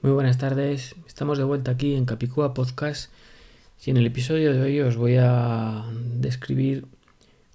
Muy 0.00 0.12
buenas 0.12 0.38
tardes, 0.38 0.94
estamos 1.08 1.38
de 1.38 1.44
vuelta 1.44 1.72
aquí 1.72 1.96
en 1.96 2.04
Capicúa 2.04 2.54
Podcast 2.54 3.10
y 3.84 3.90
en 3.90 3.96
el 3.96 4.06
episodio 4.06 4.52
de 4.52 4.62
hoy 4.62 4.80
os 4.80 4.96
voy 4.96 5.16
a 5.18 5.86
describir 6.14 6.86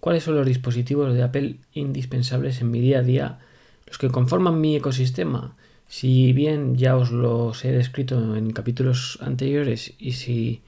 cuáles 0.02 0.26
son 0.26 0.36
los 0.36 0.45
dispositivos 0.45 1.14
de 1.14 1.23
Apple 1.23 1.55
indispensables 1.71 2.59
en 2.59 2.70
mi 2.70 2.82
día 2.82 3.00
a 3.00 3.02
día, 3.02 3.40
los 3.88 3.98
que 3.98 4.09
conforman 4.09 4.59
mi 4.59 4.76
ecosistema. 4.76 5.55
Si 5.88 6.34
bien 6.34 6.76
ya 6.76 6.98
os 6.98 7.12
los 7.12 7.64
he 7.64 7.71
descrito 7.71 8.36
en 8.36 8.52
capítulos 8.52 9.20
anteriores 9.21 9.94
y 9.98 10.12
si 10.12 10.62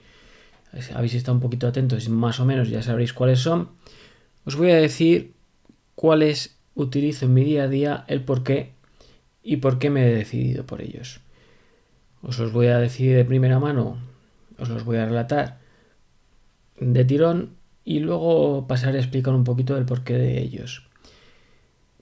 habéis 0.94 1.16
estado 1.16 1.36
un 1.36 1.42
poquito 1.42 1.68
atentos, 1.68 2.08
más 2.08 2.40
o 2.40 2.46
menos 2.46 2.70
ya 2.70 2.84
sabréis 2.84 3.12
cuáles 3.12 3.40
son, 3.40 3.68
os 4.46 4.56
voy 4.56 4.72
a 4.72 4.78
decir 4.78 5.34
cuáles 5.94 6.56
utilizo 6.74 7.26
en 7.26 7.34
mi 7.34 7.44
día 7.44 7.64
a 7.64 7.68
día, 7.68 8.06
el 8.08 8.22
por 8.24 8.44
qué 8.44 8.72
y 9.44 9.58
por 9.58 9.78
qué 9.78 9.90
me 9.90 10.08
he 10.08 10.16
decidido 10.16 10.66
por 10.66 10.82
ellos. 10.82 11.20
Os 12.22 12.40
los 12.40 12.52
voy 12.52 12.68
a 12.68 12.80
decir 12.80 13.16
de 13.16 13.26
primera 13.26 13.60
mano, 13.60 13.98
os 14.58 14.70
los 14.70 14.84
voy 14.84 14.98
a 14.98 15.06
relatar 15.06 15.60
de 16.80 17.06
tirón 17.06 17.52
y 17.84 18.00
luego 18.00 18.68
pasaré 18.68 18.98
a 18.98 19.02
explicar 19.02 19.34
un 19.34 19.44
poquito 19.44 19.78
el 19.78 19.86
porqué 19.86 20.14
de 20.14 20.42
ellos. 20.42 20.88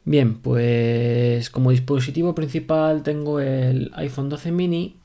Bien, 0.06 0.40
pues 0.40 1.50
como 1.50 1.72
dispositivo 1.72 2.36
principal 2.36 3.04
tengo 3.04 3.40
el 3.40 3.92
iPhone 3.96 4.30
12 4.30 4.52
mini, 4.52 4.98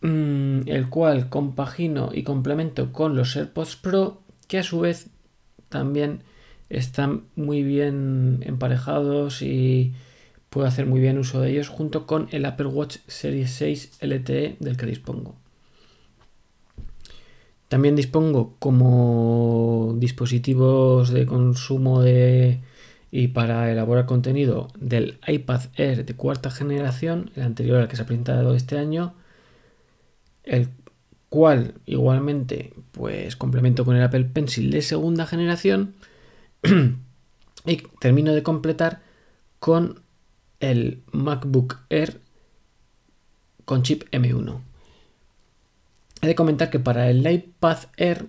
mm, 0.00 0.60
el 0.66 0.88
cual 0.88 1.28
compagino 1.28 2.10
y 2.12 2.22
complemento 2.22 2.92
con 2.92 3.16
los 3.16 3.36
AirPods 3.36 3.76
Pro, 3.76 4.22
que 4.46 4.58
a 4.58 4.62
su 4.62 4.80
vez 4.80 5.10
también 5.68 6.22
están 6.68 7.24
muy 7.34 7.62
bien 7.64 8.40
emparejados 8.46 9.42
y 9.42 9.92
puedo 10.50 10.66
hacer 10.66 10.84
muy 10.84 11.00
bien 11.00 11.18
uso 11.18 11.40
de 11.40 11.50
ellos 11.50 11.68
junto 11.68 12.06
con 12.06 12.28
el 12.32 12.44
Apple 12.44 12.66
Watch 12.66 12.98
Series 13.06 13.50
6 13.52 13.98
LTE 14.02 14.56
del 14.58 14.76
que 14.76 14.86
dispongo. 14.86 15.36
También 17.68 17.94
dispongo 17.94 18.56
como 18.58 19.94
dispositivos 19.98 21.10
de 21.10 21.24
consumo 21.24 22.02
de, 22.02 22.60
y 23.12 23.28
para 23.28 23.70
elaborar 23.70 24.06
contenido 24.06 24.68
del 24.76 25.20
iPad 25.24 25.62
Air 25.76 26.04
de 26.04 26.14
cuarta 26.14 26.50
generación, 26.50 27.30
el 27.36 27.44
anterior 27.44 27.80
al 27.80 27.86
que 27.86 27.94
se 27.94 28.02
ha 28.02 28.06
presentado 28.06 28.56
este 28.56 28.76
año, 28.76 29.14
el 30.42 30.70
cual 31.28 31.74
igualmente 31.86 32.74
pues 32.90 33.36
complemento 33.36 33.84
con 33.84 33.94
el 33.94 34.02
Apple 34.02 34.24
Pencil 34.24 34.72
de 34.72 34.82
segunda 34.82 35.26
generación 35.26 35.94
y 37.66 37.76
termino 38.00 38.34
de 38.34 38.42
completar 38.42 39.00
con 39.60 39.99
el 40.60 41.02
MacBook 41.12 41.78
Air 41.88 42.20
con 43.64 43.82
chip 43.82 44.04
M1. 44.12 44.60
He 46.22 46.26
de 46.26 46.34
comentar 46.34 46.70
que 46.70 46.78
para 46.78 47.10
el 47.10 47.26
iPad 47.30 47.78
Air 47.96 48.26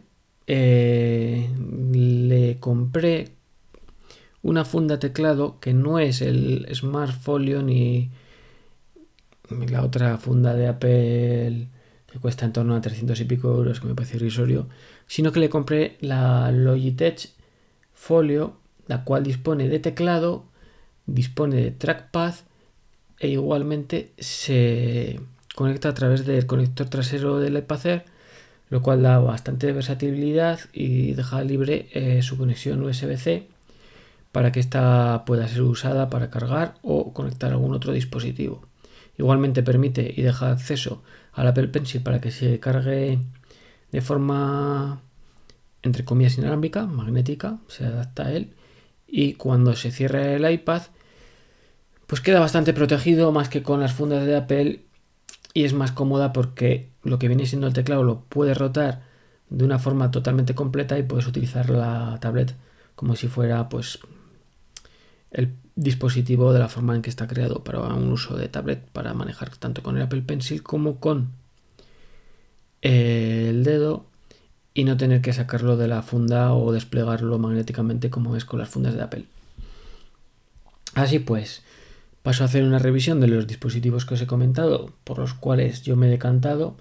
eh, 0.47 1.49
le 1.91 2.57
compré 2.59 3.29
una 4.43 4.65
funda 4.65 4.97
teclado 4.97 5.59
que 5.59 5.73
no 5.73 5.99
es 5.99 6.21
el 6.21 6.67
Smart 6.73 7.13
Folio 7.13 7.61
ni 7.61 8.09
la 9.49 9.83
otra 9.83 10.17
funda 10.17 10.53
de 10.55 10.67
Apple 10.67 11.67
que 12.11 12.19
cuesta 12.19 12.45
en 12.45 12.53
torno 12.53 12.75
a 12.75 12.81
300 12.81 13.19
y 13.21 13.25
pico 13.25 13.49
euros, 13.49 13.79
que 13.79 13.87
me 13.87 13.95
parece 13.95 14.17
irrisorio, 14.17 14.67
sino 15.07 15.31
que 15.31 15.39
le 15.39 15.49
compré 15.49 15.97
la 16.01 16.51
Logitech 16.51 17.29
Folio, 17.93 18.57
la 18.87 19.03
cual 19.05 19.23
dispone 19.23 19.69
de 19.69 19.79
teclado 19.79 20.50
dispone 21.13 21.57
de 21.57 21.71
trackpad 21.71 22.35
e 23.19 23.29
igualmente 23.29 24.11
se 24.17 25.19
conecta 25.55 25.89
a 25.89 25.93
través 25.93 26.25
del 26.25 26.45
conector 26.45 26.89
trasero 26.89 27.39
del 27.39 27.57
iPad 27.57 27.85
Air, 27.85 28.05
lo 28.69 28.81
cual 28.81 29.03
da 29.03 29.19
bastante 29.19 29.71
versatilidad 29.71 30.59
y 30.73 31.13
deja 31.13 31.43
libre 31.43 31.89
eh, 31.93 32.21
su 32.21 32.37
conexión 32.37 32.81
USB-C 32.83 33.47
para 34.31 34.51
que 34.51 34.61
ésta 34.61 35.23
pueda 35.25 35.47
ser 35.47 35.61
usada 35.61 36.09
para 36.09 36.29
cargar 36.29 36.75
o 36.81 37.13
conectar 37.13 37.51
algún 37.51 37.73
otro 37.73 37.91
dispositivo. 37.91 38.65
Igualmente 39.17 39.61
permite 39.61 40.13
y 40.15 40.21
deja 40.21 40.51
acceso 40.51 41.03
al 41.33 41.47
Apple 41.47 41.67
Pencil 41.67 42.01
para 42.01 42.21
que 42.21 42.31
se 42.31 42.59
cargue 42.59 43.19
de 43.91 44.01
forma 44.01 45.01
entre 45.83 46.05
comillas 46.05 46.37
inalámbrica, 46.37 46.85
magnética, 46.85 47.57
se 47.67 47.85
adapta 47.85 48.27
a 48.27 48.33
él 48.33 48.53
y 49.07 49.33
cuando 49.33 49.75
se 49.75 49.91
cierra 49.91 50.33
el 50.33 50.49
iPad 50.49 50.83
pues 52.11 52.19
queda 52.19 52.41
bastante 52.41 52.73
protegido 52.73 53.31
más 53.31 53.47
que 53.47 53.63
con 53.63 53.79
las 53.79 53.93
fundas 53.93 54.25
de 54.25 54.35
Apple 54.35 54.81
y 55.53 55.63
es 55.63 55.71
más 55.71 55.93
cómoda 55.93 56.33
porque 56.33 56.89
lo 57.03 57.17
que 57.17 57.29
viene 57.29 57.45
siendo 57.45 57.67
el 57.67 57.73
teclado 57.73 58.03
lo 58.03 58.25
puedes 58.25 58.57
rotar 58.57 59.03
de 59.49 59.63
una 59.63 59.79
forma 59.79 60.11
totalmente 60.11 60.53
completa 60.53 60.99
y 60.99 61.03
puedes 61.03 61.25
utilizar 61.25 61.69
la 61.69 62.17
tablet 62.19 62.53
como 62.97 63.15
si 63.15 63.29
fuera 63.29 63.69
pues 63.69 63.99
el 65.31 65.53
dispositivo 65.77 66.51
de 66.51 66.59
la 66.59 66.67
forma 66.67 66.97
en 66.97 67.01
que 67.01 67.09
está 67.09 67.27
creado 67.27 67.63
para 67.63 67.79
un 67.79 68.11
uso 68.11 68.35
de 68.35 68.49
tablet 68.49 68.85
para 68.89 69.13
manejar 69.13 69.55
tanto 69.55 69.81
con 69.81 69.95
el 69.95 70.03
Apple 70.03 70.23
Pencil 70.23 70.63
como 70.63 70.99
con 70.99 71.31
el 72.81 73.63
dedo 73.63 74.05
y 74.73 74.83
no 74.83 74.97
tener 74.97 75.21
que 75.21 75.31
sacarlo 75.31 75.77
de 75.77 75.87
la 75.87 76.01
funda 76.01 76.53
o 76.55 76.73
desplegarlo 76.73 77.39
magnéticamente 77.39 78.09
como 78.09 78.35
es 78.35 78.43
con 78.43 78.59
las 78.59 78.67
fundas 78.67 78.95
de 78.95 79.01
Apple. 79.01 79.23
Así 80.93 81.19
pues, 81.19 81.63
paso 82.23 82.43
a 82.43 82.45
hacer 82.45 82.63
una 82.63 82.79
revisión 82.79 83.19
de 83.19 83.27
los 83.27 83.47
dispositivos 83.47 84.05
que 84.05 84.13
os 84.13 84.21
he 84.21 84.27
comentado, 84.27 84.93
por 85.03 85.19
los 85.19 85.33
cuales 85.33 85.81
yo 85.81 85.95
me 85.95 86.07
he 86.07 86.09
decantado, 86.09 86.77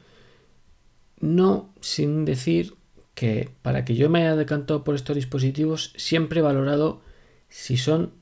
no 1.20 1.70
sin 1.80 2.24
decir 2.24 2.74
que 3.14 3.50
para 3.62 3.84
que 3.84 3.94
yo 3.94 4.08
me 4.08 4.20
haya 4.20 4.36
decantado 4.36 4.84
por 4.84 4.94
estos 4.94 5.16
dispositivos 5.16 5.92
siempre 5.96 6.40
he 6.40 6.42
valorado 6.42 7.00
si 7.48 7.76
son 7.76 8.12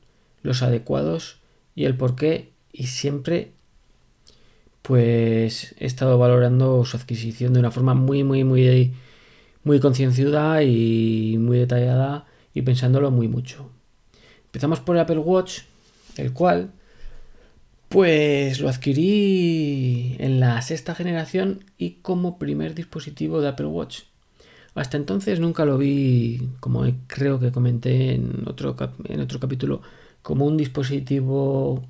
los 0.41 0.61
adecuados 0.61 1.39
y 1.75 1.85
el 1.85 1.95
por 1.95 2.15
qué 2.15 2.51
y 2.73 2.87
siempre 2.87 3.51
pues 4.81 5.75
he 5.79 5.85
estado 5.85 6.17
valorando 6.17 6.83
su 6.83 6.97
adquisición 6.97 7.53
de 7.53 7.59
una 7.59 7.71
forma 7.71 7.93
muy 7.93 8.23
muy 8.23 8.43
muy 8.43 8.93
muy 9.63 9.79
concienciada 9.79 10.63
y 10.63 11.37
muy 11.39 11.59
detallada 11.59 12.25
y 12.53 12.61
pensándolo 12.61 13.11
muy 13.11 13.27
mucho. 13.27 13.69
Empezamos 14.45 14.79
por 14.79 14.95
el 14.95 15.01
Apple 15.01 15.19
Watch, 15.19 15.59
el 16.17 16.33
cual 16.33 16.71
pues 17.89 18.59
lo 18.59 18.69
adquirí 18.69 20.15
en 20.19 20.39
la 20.39 20.61
sexta 20.61 20.93
generación 20.93 21.65
y 21.77 21.93
como 22.01 22.37
primer 22.37 22.75
dispositivo 22.75 23.41
de 23.41 23.49
Apple 23.49 23.65
Watch. 23.65 24.01
Hasta 24.75 24.97
entonces 24.97 25.39
nunca 25.39 25.65
lo 25.65 25.77
vi, 25.77 26.49
como 26.59 26.85
creo 27.07 27.39
que 27.39 27.51
comenté 27.51 28.13
en 28.13 28.43
otro, 28.45 28.75
en 29.05 29.19
otro 29.19 29.39
capítulo, 29.39 29.81
como 30.21 30.45
un 30.45 30.55
dispositivo 30.55 31.83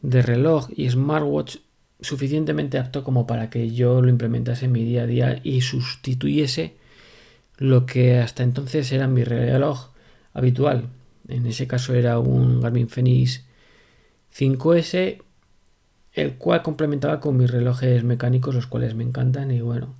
de 0.00 0.22
reloj 0.22 0.68
y 0.76 0.88
smartwatch 0.88 1.56
suficientemente 2.00 2.78
apto 2.78 3.02
como 3.02 3.26
para 3.26 3.50
que 3.50 3.70
yo 3.70 4.00
lo 4.00 4.08
implementase 4.08 4.66
en 4.66 4.72
mi 4.72 4.84
día 4.84 5.02
a 5.02 5.06
día 5.06 5.40
y 5.42 5.62
sustituyese 5.62 6.76
lo 7.56 7.86
que 7.86 8.18
hasta 8.18 8.42
entonces 8.42 8.92
era 8.92 9.08
mi 9.08 9.24
reloj 9.24 9.88
habitual. 10.32 10.88
En 11.28 11.46
ese 11.46 11.66
caso 11.66 11.94
era 11.94 12.18
un 12.18 12.60
Garmin 12.60 12.88
Fenix 12.88 13.44
5S, 14.36 15.22
el 16.12 16.34
cual 16.34 16.62
complementaba 16.62 17.20
con 17.20 17.36
mis 17.36 17.50
relojes 17.50 18.02
mecánicos, 18.04 18.54
los 18.54 18.66
cuales 18.66 18.94
me 18.94 19.04
encantan 19.04 19.50
y 19.50 19.60
bueno, 19.60 19.94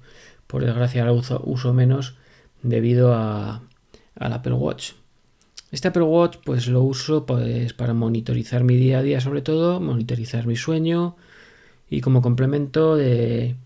por 0.47 0.65
desgracia 0.65 1.05
lo 1.05 1.15
uso, 1.15 1.73
menos 1.73 2.17
debido 2.63 3.15
a, 3.15 3.63
al 4.17 4.33
Apple 4.33 4.55
Watch. 4.55 4.93
Este 5.71 5.89
Apple 5.89 6.03
Watch 6.03 6.39
pues 6.45 6.69
lo 6.69 6.83
uso 6.83 7.27
pues 7.27 7.73
para 7.75 7.95
monitorizar 7.95 8.65
mi 8.65 8.77
día 8.77 8.99
a 8.99 9.03
día 9.03 9.21
sobre 9.21 9.43
todo, 9.43 9.81
monitorizar 9.81 10.47
mi 10.47 10.57
sueño 10.57 11.17
y 11.89 12.01
como 12.01 12.23
complemento 12.23 12.97
de 12.97 13.57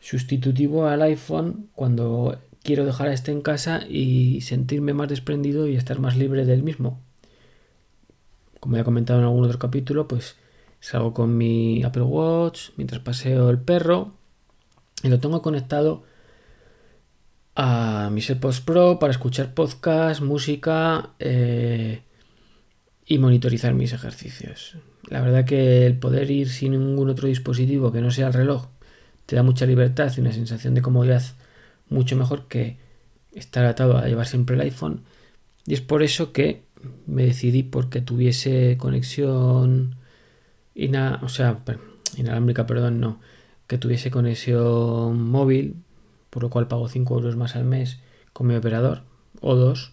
sustitutivo 0.00 0.86
al 0.86 1.02
iPhone 1.02 1.68
cuando 1.74 2.38
quiero 2.62 2.84
dejar 2.84 3.08
a 3.08 3.12
este 3.12 3.32
en 3.32 3.42
casa 3.42 3.80
y 3.88 4.40
sentirme 4.42 4.94
más 4.94 5.08
desprendido 5.08 5.68
y 5.68 5.76
estar 5.76 6.00
más 6.00 6.16
libre 6.16 6.44
del 6.44 6.62
mismo 6.62 7.00
como 8.60 8.76
ya 8.76 8.82
he 8.82 8.84
comentado 8.84 9.18
en 9.18 9.24
algún 9.24 9.44
otro 9.44 9.58
capítulo, 9.58 10.08
pues 10.08 10.36
salgo 10.80 11.12
con 11.12 11.36
mi 11.36 11.82
Apple 11.82 12.02
Watch 12.02 12.70
mientras 12.76 13.00
paseo 13.00 13.50
el 13.50 13.58
perro 13.58 14.12
y 15.02 15.08
lo 15.08 15.18
tengo 15.20 15.42
conectado 15.42 16.04
a 17.54 18.10
mis 18.12 18.28
AirPods 18.28 18.60
Pro 18.60 18.98
para 18.98 19.10
escuchar 19.10 19.54
podcast, 19.54 20.20
música 20.20 21.10
eh, 21.18 22.02
y 23.06 23.18
monitorizar 23.18 23.72
mis 23.74 23.92
ejercicios. 23.92 24.76
La 25.08 25.20
verdad 25.20 25.44
que 25.44 25.86
el 25.86 25.98
poder 25.98 26.30
ir 26.30 26.48
sin 26.48 26.72
ningún 26.72 27.08
otro 27.08 27.28
dispositivo 27.28 27.92
que 27.92 28.00
no 28.00 28.10
sea 28.10 28.26
el 28.26 28.34
reloj 28.34 28.66
te 29.24 29.36
da 29.36 29.42
mucha 29.42 29.66
libertad 29.66 30.12
y 30.16 30.20
una 30.20 30.32
sensación 30.32 30.74
de 30.74 30.82
comodidad 30.82 31.22
mucho 31.88 32.16
mejor 32.16 32.46
que 32.48 32.78
estar 33.32 33.64
atado 33.64 33.96
a 33.96 34.06
llevar 34.06 34.26
siempre 34.26 34.56
el 34.56 34.62
iPhone. 34.62 35.04
Y 35.66 35.74
es 35.74 35.80
por 35.80 36.02
eso 36.02 36.32
que 36.32 36.65
me 37.06 37.24
decidí 37.24 37.62
porque 37.62 38.00
tuviese 38.00 38.76
conexión 38.78 39.96
o 41.22 41.28
sea, 41.28 41.60
inalámbrica, 42.16 42.66
perdón, 42.66 43.00
no, 43.00 43.20
que 43.66 43.78
tuviese 43.78 44.10
conexión 44.10 45.22
móvil, 45.22 45.76
por 46.30 46.42
lo 46.42 46.50
cual 46.50 46.68
pago 46.68 46.88
5 46.88 47.14
euros 47.14 47.36
más 47.36 47.56
al 47.56 47.64
mes 47.64 47.98
con 48.32 48.46
mi 48.46 48.54
operador, 48.54 49.02
o 49.40 49.54
dos, 49.54 49.92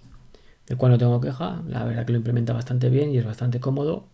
del 0.68 0.78
cual 0.78 0.92
no 0.92 0.98
tengo 0.98 1.22
queja, 1.22 1.64
la 1.68 1.86
verdad 1.86 2.06
que 2.06 2.14
lo 2.14 2.18
implementa 2.18 2.54
bastante 2.54 2.90
bien 2.90 3.12
y 3.12 3.18
es 3.18 3.26
bastante 3.26 3.60
cómodo. 3.60 4.06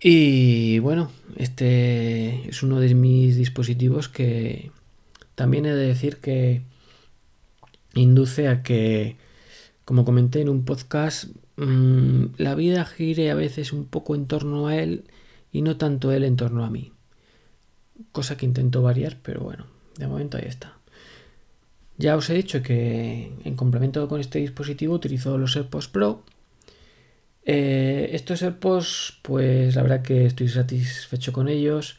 Y 0.00 0.78
bueno, 0.78 1.10
este 1.36 2.48
es 2.48 2.62
uno 2.62 2.78
de 2.78 2.94
mis 2.94 3.36
dispositivos 3.36 4.08
que 4.08 4.70
también 5.34 5.66
he 5.66 5.72
de 5.74 5.86
decir 5.86 6.18
que 6.18 6.62
induce 7.94 8.48
a 8.48 8.62
que, 8.62 9.16
como 9.88 10.04
comenté 10.04 10.42
en 10.42 10.50
un 10.50 10.66
podcast, 10.66 11.30
mm, 11.56 12.34
la 12.36 12.54
vida 12.54 12.84
gire 12.84 13.30
a 13.30 13.34
veces 13.34 13.72
un 13.72 13.86
poco 13.86 14.14
en 14.14 14.26
torno 14.26 14.66
a 14.66 14.76
él 14.76 15.04
y 15.50 15.62
no 15.62 15.78
tanto 15.78 16.12
él 16.12 16.24
en 16.24 16.36
torno 16.36 16.62
a 16.66 16.68
mí. 16.68 16.92
Cosa 18.12 18.36
que 18.36 18.44
intento 18.44 18.82
variar, 18.82 19.16
pero 19.22 19.40
bueno, 19.40 19.64
de 19.96 20.06
momento 20.06 20.36
ahí 20.36 20.44
está. 20.46 20.76
Ya 21.96 22.16
os 22.16 22.28
he 22.28 22.34
dicho 22.34 22.62
que 22.62 23.32
en 23.42 23.56
complemento 23.56 24.06
con 24.08 24.20
este 24.20 24.40
dispositivo 24.40 24.94
utilizo 24.94 25.38
los 25.38 25.56
AirPods 25.56 25.88
Pro. 25.88 26.22
Eh, 27.46 28.10
estos 28.12 28.42
AirPods, 28.42 29.20
pues 29.22 29.74
la 29.74 29.80
verdad 29.80 30.02
que 30.02 30.26
estoy 30.26 30.48
satisfecho 30.48 31.32
con 31.32 31.48
ellos. 31.48 31.96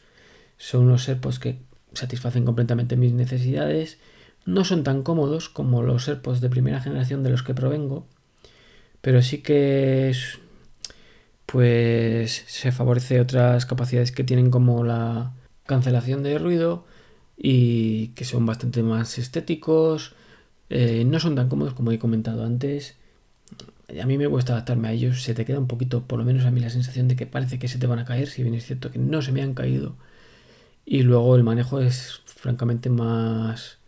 Son 0.58 0.84
unos 0.84 1.08
AirPods 1.08 1.40
que 1.40 1.58
satisfacen 1.92 2.44
completamente 2.44 2.94
mis 2.94 3.12
necesidades. 3.12 3.98
No 4.46 4.64
son 4.64 4.84
tan 4.84 5.02
cómodos 5.02 5.48
como 5.48 5.82
los 5.82 6.08
AirPods 6.08 6.40
de 6.40 6.50
primera 6.50 6.80
generación 6.80 7.22
de 7.22 7.30
los 7.30 7.42
que 7.42 7.54
provengo, 7.54 8.06
pero 9.00 9.22
sí 9.22 9.38
que 9.42 10.12
pues 11.46 12.44
se 12.46 12.72
favorece 12.72 13.20
otras 13.20 13.66
capacidades 13.66 14.12
que 14.12 14.24
tienen 14.24 14.50
como 14.50 14.84
la 14.84 15.32
cancelación 15.66 16.22
de 16.22 16.38
ruido 16.38 16.84
y 17.36 18.08
que 18.08 18.24
son 18.24 18.46
bastante 18.46 18.82
más 18.82 19.18
estéticos, 19.18 20.14
eh, 20.68 21.04
no 21.04 21.18
son 21.18 21.34
tan 21.34 21.48
cómodos 21.48 21.74
como 21.74 21.90
he 21.92 21.98
comentado 21.98 22.44
antes. 22.44 22.96
A 24.00 24.06
mí 24.06 24.18
me 24.18 24.28
cuesta 24.28 24.52
adaptarme 24.52 24.88
a 24.88 24.92
ellos, 24.92 25.22
se 25.24 25.34
te 25.34 25.44
queda 25.44 25.58
un 25.58 25.66
poquito, 25.66 26.04
por 26.06 26.18
lo 26.18 26.24
menos 26.24 26.44
a 26.44 26.52
mí 26.52 26.60
la 26.60 26.70
sensación 26.70 27.08
de 27.08 27.16
que 27.16 27.26
parece 27.26 27.58
que 27.58 27.66
se 27.68 27.78
te 27.78 27.86
van 27.88 27.98
a 27.98 28.04
caer, 28.04 28.28
si 28.28 28.42
bien 28.42 28.54
es 28.54 28.66
cierto 28.66 28.92
que 28.92 28.98
no 29.00 29.20
se 29.22 29.32
me 29.32 29.42
han 29.42 29.54
caído. 29.54 29.96
Y 30.86 31.02
luego 31.02 31.36
el 31.36 31.44
manejo 31.44 31.80
es 31.80 32.22
francamente 32.26 32.90
más, 32.90 33.79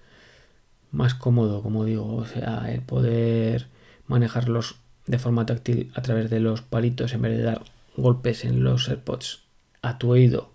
más 0.92 1.14
cómodo, 1.14 1.62
como 1.62 1.84
digo, 1.84 2.14
o 2.14 2.26
sea, 2.26 2.70
el 2.72 2.82
poder 2.82 3.66
manejarlos 4.06 4.76
de 5.06 5.18
forma 5.18 5.46
táctil 5.46 5.90
a 5.94 6.02
través 6.02 6.30
de 6.30 6.38
los 6.38 6.62
palitos 6.62 7.12
en 7.12 7.22
vez 7.22 7.36
de 7.36 7.42
dar 7.42 7.62
golpes 7.96 8.44
en 8.44 8.62
los 8.62 8.88
AirPods 8.88 9.40
a 9.82 9.98
tu 9.98 10.12
oído 10.12 10.52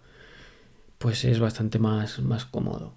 pues 0.97 1.25
es 1.25 1.39
bastante 1.39 1.79
más, 1.79 2.19
más 2.19 2.45
cómodo. 2.45 2.93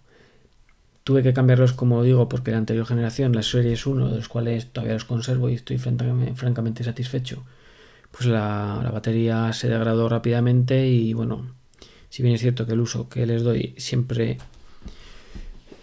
Tuve 1.05 1.23
que 1.23 1.33
cambiarlos, 1.33 1.73
como 1.73 2.03
digo, 2.03 2.29
porque 2.29 2.51
la 2.51 2.59
anterior 2.59 2.87
generación, 2.87 3.35
las 3.35 3.51
series 3.51 3.87
1, 3.87 4.11
de 4.11 4.17
los 4.17 4.29
cuales 4.29 4.67
todavía 4.67 4.95
los 4.95 5.05
conservo 5.05 5.49
y 5.49 5.55
estoy 5.55 5.79
francamente 5.79 6.85
satisfecho, 6.85 7.45
pues 8.11 8.27
la, 8.27 8.89
batería 8.93 9.53
se 9.53 9.69
degradó 9.69 10.09
rápidamente 10.09 10.89
y 10.89 11.13
bueno, 11.15 11.55
si 12.11 12.23
bien 12.23 12.35
es 12.35 12.41
cierto 12.41 12.67
que 12.67 12.73
el 12.73 12.81
uso 12.81 13.09
que 13.09 13.27
les 13.27 13.43
doy 13.43 13.75
siempre 13.79 14.39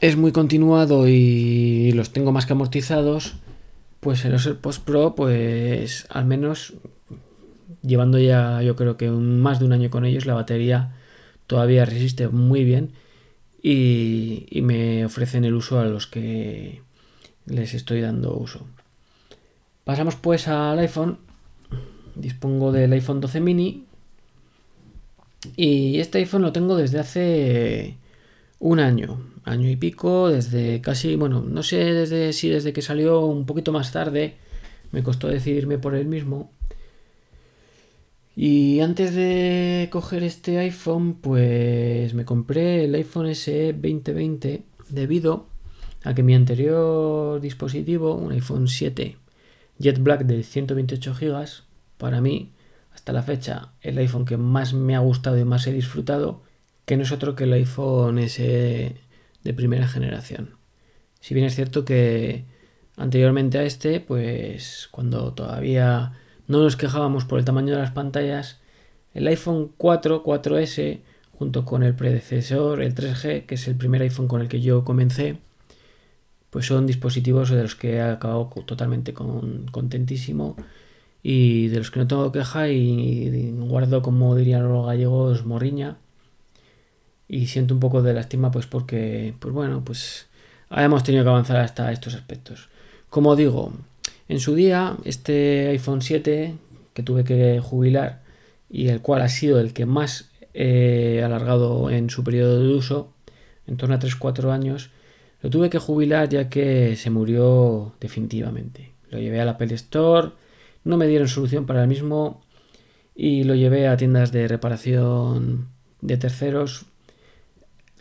es 0.01 0.15
muy 0.15 0.31
continuado 0.31 1.07
y 1.07 1.91
los 1.93 2.11
tengo 2.11 2.31
más 2.31 2.45
que 2.45 2.53
amortizados, 2.53 3.35
pues 3.99 4.25
en 4.25 4.31
los 4.31 4.45
AirPods 4.45 4.79
Pro, 4.79 5.15
pues 5.15 6.07
al 6.09 6.25
menos 6.25 6.73
llevando 7.81 8.19
ya 8.19 8.61
yo 8.61 8.75
creo 8.75 8.97
que 8.97 9.09
más 9.09 9.59
de 9.59 9.65
un 9.65 9.73
año 9.73 9.89
con 9.89 10.05
ellos, 10.05 10.25
la 10.25 10.33
batería 10.33 10.95
todavía 11.47 11.85
resiste 11.85 12.27
muy 12.27 12.63
bien 12.63 12.93
y, 13.61 14.61
me 14.61 15.05
ofrecen 15.05 15.45
el 15.45 15.53
uso 15.53 15.79
a 15.79 15.85
los 15.85 16.07
que 16.07 16.81
les 17.45 17.73
estoy 17.73 18.01
dando 18.01 18.35
uso. 18.37 18.65
Pasamos 19.83 20.15
pues 20.15 20.47
al 20.47 20.79
iPhone. 20.79 21.19
Dispongo 22.15 22.71
del 22.71 22.93
iPhone 22.93 23.21
12 23.21 23.39
mini. 23.41 23.85
Y 25.55 25.99
este 25.99 26.19
iPhone 26.19 26.41
lo 26.41 26.51
tengo 26.51 26.75
desde 26.75 26.99
hace 26.99 27.97
un 28.59 28.79
año, 28.79 29.21
año 29.47 29.69
y 29.69 29.75
pico, 29.75 30.29
desde 30.29 30.81
casi, 30.81 31.15
bueno, 31.15 31.41
no 31.41 31.63
sé 31.63 31.77
desde 31.77 32.33
si 32.33 32.49
desde 32.49 32.73
que 32.73 32.81
salió 32.81 33.25
un 33.25 33.45
poquito 33.45 33.71
más 33.71 33.91
tarde, 33.91 34.35
me 34.91 35.03
costó 35.03 35.27
decidirme 35.27 35.77
por 35.77 35.95
él 35.95 36.07
mismo. 36.07 36.51
Y 38.35 38.81
antes 38.81 39.15
de 39.15 39.89
coger 39.91 40.23
este 40.23 40.59
iPhone, 40.59 41.15
pues 41.15 42.13
me 42.13 42.25
compré 42.25 42.85
el 42.85 42.93
iPhone 42.95 43.33
SE 43.33 43.73
2020 43.73 44.63
debido 44.89 45.47
a 46.03 46.13
que 46.13 46.23
mi 46.23 46.35
anterior 46.35 47.41
dispositivo, 47.41 48.13
un 48.13 48.31
iPhone 48.33 48.67
7 48.67 49.17
Jet 49.79 49.99
Black 49.99 50.25
de 50.25 50.43
128 50.43 51.15
GB, 51.19 51.45
para 51.97 52.21
mí, 52.21 52.51
hasta 52.93 53.13
la 53.13 53.23
fecha, 53.23 53.73
el 53.81 53.97
iPhone 53.99 54.25
que 54.25 54.37
más 54.37 54.73
me 54.73 54.95
ha 54.95 54.99
gustado 54.99 55.37
y 55.37 55.45
más 55.45 55.67
he 55.67 55.73
disfrutado, 55.73 56.41
que 56.85 56.97
no 56.97 57.03
es 57.03 57.11
otro 57.11 57.35
que 57.35 57.43
el 57.43 57.53
iPhone 57.53 58.19
SE 58.27 58.95
de 59.47 59.53
primera 59.53 59.87
generación. 59.87 60.57
Si 61.21 61.33
bien 61.33 61.47
es 61.47 61.55
cierto 61.55 61.85
que 61.85 62.43
anteriormente 62.97 63.57
a 63.57 63.63
este, 63.63 64.01
pues 64.01 64.89
cuando 64.91 65.33
todavía 65.33 66.11
no 66.47 66.63
nos 66.63 66.75
quejábamos 66.75 67.23
por 67.23 67.39
el 67.39 67.45
tamaño 67.45 67.73
de 67.73 67.79
las 67.79 67.91
pantallas. 67.91 68.59
El 69.13 69.27
iPhone 69.27 69.71
4, 69.77 70.23
4S, 70.23 70.99
junto 71.31 71.65
con 71.65 71.83
el 71.83 71.95
predecesor, 71.95 72.81
el 72.81 72.93
3G, 72.93 73.45
que 73.45 73.55
es 73.55 73.67
el 73.67 73.75
primer 73.75 74.01
iPhone 74.01 74.27
con 74.27 74.41
el 74.41 74.49
que 74.49 74.61
yo 74.61 74.83
comencé, 74.83 75.39
pues 76.49 76.65
son 76.65 76.85
dispositivos 76.85 77.49
de 77.49 77.61
los 77.61 77.75
que 77.75 77.95
he 77.95 78.01
acabado 78.01 78.49
totalmente 78.65 79.13
contentísimo 79.13 80.55
y 81.23 81.67
de 81.67 81.77
los 81.77 81.91
que 81.91 81.99
no 81.99 82.07
tengo 82.07 82.31
queja 82.31 82.69
y, 82.69 83.51
guardo, 83.51 84.01
como 84.01 84.35
dirían 84.35 84.67
los 84.67 84.85
gallegos, 84.85 85.45
morriña. 85.45 85.97
Y 87.27 87.47
siento 87.47 87.73
un 87.73 87.79
poco 87.79 88.01
de 88.01 88.13
lástima, 88.13 88.51
pues 88.51 88.67
porque, 88.67 89.33
pues 89.39 89.53
bueno, 89.53 89.83
pues 89.83 90.27
hemos 90.71 91.03
tenido 91.03 91.23
que 91.23 91.29
avanzar 91.29 91.57
hasta 91.57 91.91
estos 91.91 92.13
aspectos. 92.13 92.69
Como 93.09 93.35
digo, 93.35 93.73
en 94.27 94.39
su 94.39 94.55
día, 94.55 94.95
este 95.03 95.67
iPhone 95.69 96.01
7 96.01 96.55
que 96.93 97.03
tuve 97.03 97.23
que 97.23 97.59
jubilar 97.59 98.21
y 98.69 98.87
el 98.87 99.01
cual 99.01 99.21
ha 99.21 99.29
sido 99.29 99.59
el 99.59 99.73
que 99.73 99.85
más 99.85 100.31
he 100.53 101.21
alargado 101.23 101.89
en 101.89 102.09
su 102.09 102.23
periodo 102.23 102.59
de 102.59 102.73
uso, 102.73 103.13
en 103.67 103.77
torno 103.77 103.95
a 103.95 103.99
3-4 103.99 104.51
años, 104.51 104.89
lo 105.41 105.49
tuve 105.49 105.69
que 105.69 105.77
jubilar 105.77 106.29
ya 106.29 106.49
que 106.49 106.95
se 106.95 107.09
murió 107.09 107.93
definitivamente. 107.99 108.91
Lo 109.09 109.19
llevé 109.19 109.39
al 109.39 109.49
Apple 109.49 109.73
Store, 109.75 110.31
no 110.83 110.97
me 110.97 111.07
dieron 111.07 111.27
solución 111.27 111.65
para 111.65 111.83
el 111.83 111.87
mismo 111.87 112.41
y 113.15 113.43
lo 113.43 113.55
llevé 113.55 113.87
a 113.87 113.97
tiendas 113.97 114.31
de 114.31 114.47
reparación 114.47 115.69
de 116.01 116.17
terceros, 116.17 116.85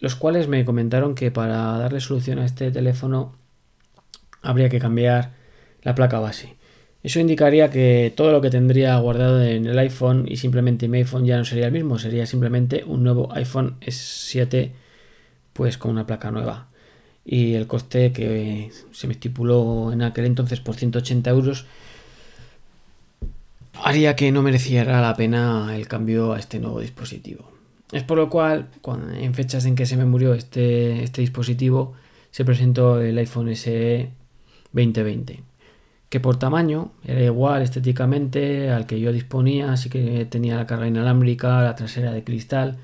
los 0.00 0.14
cuales 0.14 0.48
me 0.48 0.64
comentaron 0.64 1.14
que 1.14 1.30
para 1.30 1.78
darle 1.78 2.00
solución 2.00 2.38
a 2.38 2.44
este 2.44 2.70
teléfono 2.70 3.34
habría 4.42 4.68
que 4.68 4.78
cambiar 4.78 5.32
la 5.82 5.94
placa 5.94 6.20
base. 6.20 6.56
Eso 7.02 7.20
indicaría 7.20 7.70
que 7.70 8.12
todo 8.16 8.32
lo 8.32 8.40
que 8.40 8.50
tendría 8.50 8.96
guardado 8.98 9.42
en 9.42 9.66
el 9.66 9.78
iPhone 9.78 10.26
y 10.28 10.38
simplemente 10.38 10.88
mi 10.88 10.98
iPhone 10.98 11.24
ya 11.24 11.36
no 11.36 11.44
sería 11.44 11.66
el 11.66 11.72
mismo, 11.72 11.98
sería 11.98 12.26
simplemente 12.26 12.82
un 12.84 13.04
nuevo 13.04 13.32
iPhone 13.32 13.76
S7 13.80 14.72
pues 15.52 15.78
con 15.78 15.92
una 15.92 16.06
placa 16.06 16.30
nueva. 16.30 16.66
Y 17.24 17.54
el 17.54 17.66
coste 17.66 18.12
que 18.12 18.70
se 18.92 19.06
me 19.06 19.14
estipuló 19.14 19.92
en 19.92 20.02
aquel 20.02 20.26
entonces 20.26 20.60
por 20.60 20.76
180 20.76 21.30
euros 21.30 21.66
haría 23.82 24.16
que 24.16 24.32
no 24.32 24.42
mereciera 24.42 25.00
la 25.00 25.14
pena 25.14 25.76
el 25.76 25.86
cambio 25.88 26.32
a 26.32 26.38
este 26.38 26.58
nuevo 26.58 26.80
dispositivo. 26.80 27.55
Es 27.92 28.02
por 28.02 28.18
lo 28.18 28.28
cual, 28.28 28.68
en 29.14 29.34
fechas 29.34 29.64
en 29.64 29.76
que 29.76 29.86
se 29.86 29.96
me 29.96 30.04
murió 30.04 30.34
este, 30.34 31.02
este 31.02 31.20
dispositivo, 31.20 31.94
se 32.30 32.44
presentó 32.44 33.00
el 33.00 33.16
iPhone 33.18 33.54
SE 33.54 34.10
2020 34.72 35.42
que 36.08 36.20
por 36.20 36.38
tamaño 36.38 36.92
era 37.04 37.22
igual 37.22 37.62
estéticamente 37.62 38.70
al 38.70 38.86
que 38.86 39.00
yo 39.00 39.12
disponía, 39.12 39.72
así 39.72 39.90
que 39.90 40.24
tenía 40.26 40.56
la 40.56 40.66
carga 40.66 40.86
inalámbrica, 40.86 41.62
la 41.62 41.74
trasera 41.74 42.12
de 42.12 42.22
cristal, 42.24 42.78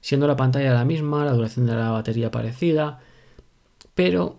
siendo 0.00 0.26
la 0.26 0.36
pantalla 0.36 0.72
la 0.72 0.84
misma, 0.84 1.24
la 1.24 1.32
duración 1.32 1.66
de 1.66 1.74
la 1.74 1.90
batería 1.90 2.30
parecida, 2.30 3.00
pero 3.94 4.38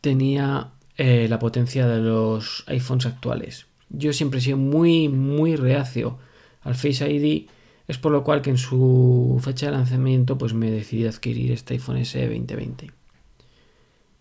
tenía 0.00 0.68
eh, 0.96 1.26
la 1.28 1.38
potencia 1.38 1.86
de 1.86 2.00
los 2.00 2.64
iPhones 2.68 3.06
actuales. 3.06 3.66
Yo 3.88 4.12
siempre 4.12 4.38
he 4.38 4.42
sido 4.42 4.58
muy, 4.58 5.08
muy 5.08 5.56
reacio 5.56 6.18
al 6.62 6.74
Face 6.74 7.10
ID, 7.10 7.48
es 7.90 7.98
por 7.98 8.12
lo 8.12 8.22
cual 8.22 8.40
que 8.40 8.50
en 8.50 8.56
su 8.56 9.40
fecha 9.42 9.66
de 9.66 9.72
lanzamiento 9.72 10.38
pues 10.38 10.54
me 10.54 10.70
decidí 10.70 11.06
adquirir 11.06 11.50
este 11.50 11.74
iPhone 11.74 12.04
SE 12.04 12.20
2020. 12.20 12.92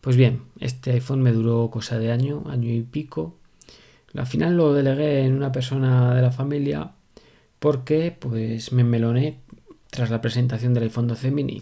Pues 0.01 0.15
bien, 0.15 0.41
este 0.59 0.91
iPhone 0.93 1.21
me 1.21 1.31
duró 1.31 1.69
cosa 1.69 1.99
de 1.99 2.11
año, 2.11 2.43
año 2.49 2.71
y 2.71 2.81
pico. 2.81 3.35
Al 4.15 4.25
final 4.25 4.57
lo 4.57 4.73
delegué 4.73 5.23
en 5.23 5.35
una 5.35 5.51
persona 5.51 6.15
de 6.15 6.21
la 6.23 6.31
familia 6.31 6.93
porque 7.59 8.15
pues 8.17 8.71
me 8.71 8.83
meloné 8.83 9.37
tras 9.91 10.09
la 10.09 10.19
presentación 10.19 10.73
del 10.73 10.83
iPhone 10.83 11.07
12 11.07 11.29
mini, 11.29 11.61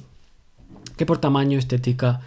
que 0.95 1.05
por 1.05 1.17
tamaño, 1.17 1.59
estética 1.59 2.21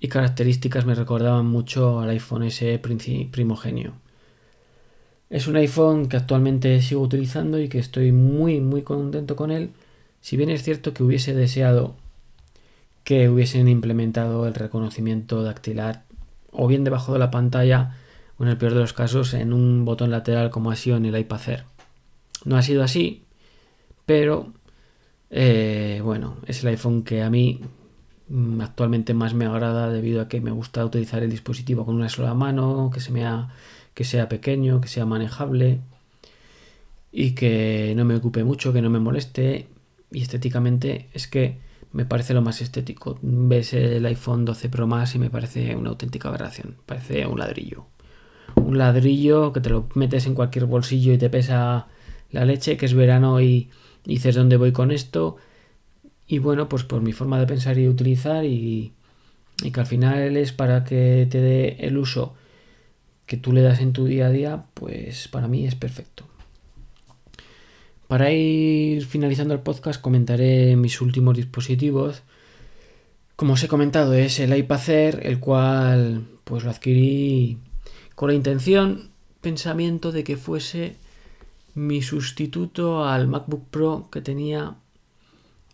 y 0.00 0.08
características 0.08 0.84
me 0.84 0.96
recordaban 0.96 1.46
mucho 1.46 2.00
al 2.00 2.10
iPhone 2.10 2.42
S 2.42 2.80
primogenio. 2.80 3.92
Es 5.30 5.46
un 5.46 5.56
iPhone 5.56 6.08
que 6.08 6.16
actualmente 6.16 6.82
sigo 6.82 7.02
utilizando 7.02 7.60
y 7.60 7.68
que 7.68 7.78
estoy 7.78 8.10
muy 8.10 8.60
muy 8.60 8.82
contento 8.82 9.36
con 9.36 9.52
él, 9.52 9.70
si 10.20 10.36
bien 10.36 10.50
es 10.50 10.62
cierto 10.62 10.92
que 10.92 11.04
hubiese 11.04 11.34
deseado 11.34 11.94
que 13.04 13.28
hubiesen 13.28 13.68
implementado 13.68 14.46
el 14.46 14.54
reconocimiento 14.54 15.42
dactilar 15.42 16.02
o 16.50 16.66
bien 16.66 16.84
debajo 16.84 17.12
de 17.12 17.20
la 17.20 17.30
pantalla 17.30 17.96
o 18.38 18.42
en 18.42 18.50
el 18.50 18.58
peor 18.58 18.74
de 18.74 18.80
los 18.80 18.92
casos 18.92 19.34
en 19.34 19.52
un 19.52 19.84
botón 19.84 20.10
lateral 20.10 20.50
como 20.50 20.70
ha 20.70 20.76
sido 20.76 20.96
en 20.96 21.06
el 21.06 21.18
iPad 21.18 21.48
Air. 21.48 21.64
No 22.44 22.56
ha 22.56 22.62
sido 22.62 22.82
así, 22.82 23.22
pero 24.06 24.52
eh, 25.30 26.00
bueno, 26.04 26.36
es 26.46 26.62
el 26.62 26.70
iPhone 26.70 27.04
que 27.04 27.22
a 27.22 27.30
mí 27.30 27.60
mm, 28.28 28.60
actualmente 28.60 29.14
más 29.14 29.34
me 29.34 29.46
agrada 29.46 29.90
debido 29.90 30.22
a 30.22 30.28
que 30.28 30.40
me 30.40 30.50
gusta 30.50 30.84
utilizar 30.84 31.22
el 31.22 31.30
dispositivo 31.30 31.86
con 31.86 31.94
una 31.94 32.08
sola 32.08 32.34
mano, 32.34 32.90
que, 32.92 33.00
se 33.00 33.12
me 33.12 33.24
que 33.94 34.04
sea 34.04 34.28
pequeño, 34.28 34.80
que 34.80 34.88
sea 34.88 35.06
manejable 35.06 35.80
y 37.12 37.32
que 37.32 37.92
no 37.96 38.04
me 38.04 38.16
ocupe 38.16 38.44
mucho, 38.44 38.72
que 38.72 38.82
no 38.82 38.90
me 38.90 39.00
moleste. 39.00 39.66
Y 40.12 40.22
estéticamente 40.22 41.08
es 41.12 41.26
que 41.26 41.58
me 41.92 42.04
parece 42.04 42.34
lo 42.34 42.42
más 42.42 42.60
estético. 42.60 43.18
Ves 43.22 43.74
el 43.74 44.04
iPhone 44.06 44.44
12 44.44 44.68
Pro 44.68 44.86
Max 44.86 45.14
y 45.14 45.18
me 45.18 45.30
parece 45.30 45.74
una 45.76 45.90
auténtica 45.90 46.28
aberración. 46.28 46.76
Parece 46.86 47.26
un 47.26 47.38
ladrillo. 47.38 47.86
Un 48.56 48.78
ladrillo 48.78 49.52
que 49.52 49.60
te 49.60 49.70
lo 49.70 49.88
metes 49.94 50.26
en 50.26 50.34
cualquier 50.34 50.66
bolsillo 50.66 51.12
y 51.12 51.18
te 51.18 51.30
pesa 51.30 51.88
la 52.30 52.44
leche, 52.44 52.76
que 52.76 52.86
es 52.86 52.94
verano 52.94 53.40
y, 53.40 53.70
dices 54.04 54.34
dónde 54.34 54.56
voy 54.56 54.72
con 54.72 54.90
esto. 54.90 55.36
Y 56.26 56.38
bueno, 56.38 56.68
pues 56.68 56.84
por 56.84 57.02
mi 57.02 57.12
forma 57.12 57.38
de 57.40 57.46
pensar 57.46 57.78
y 57.78 57.88
utilizar 57.88 58.44
y 58.44 58.92
que 59.72 59.80
al 59.80 59.86
final 59.86 60.36
es 60.36 60.52
para 60.52 60.84
que 60.84 61.26
te 61.30 61.40
dé 61.40 61.76
el 61.80 61.98
uso 61.98 62.34
que 63.30 63.36
tú 63.36 63.52
le 63.52 63.62
das 63.62 63.78
en 63.78 63.92
tu 63.92 64.06
día 64.06 64.26
a 64.26 64.30
día, 64.30 64.64
pues 64.74 65.28
para 65.28 65.46
mí 65.46 65.64
es 65.64 65.76
perfecto. 65.76 66.24
Para 68.08 68.32
ir 68.32 69.06
finalizando 69.06 69.54
el 69.54 69.60
podcast 69.60 70.00
comentaré 70.00 70.74
mis 70.74 71.00
últimos 71.00 71.36
dispositivos. 71.36 72.24
Como 73.36 73.52
os 73.52 73.62
he 73.62 73.68
comentado 73.68 74.14
es 74.14 74.40
el 74.40 74.52
iPad 74.52 74.88
el 75.22 75.38
cual 75.38 76.26
pues 76.42 76.64
lo 76.64 76.70
adquirí 76.70 77.58
con 78.16 78.30
la 78.30 78.34
intención, 78.34 79.10
pensamiento 79.40 80.10
de 80.10 80.24
que 80.24 80.36
fuese 80.36 80.96
mi 81.76 82.02
sustituto 82.02 83.04
al 83.04 83.28
MacBook 83.28 83.68
Pro 83.70 84.08
que 84.10 84.22
tenía 84.22 84.74